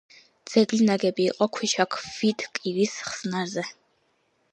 ძეგლი 0.51 0.85
ნაგები 0.85 1.27
იყო 1.31 1.47
ქვიშაქვით 1.57 2.47
კირის 2.59 2.95
ხსნარზე. 3.11 3.67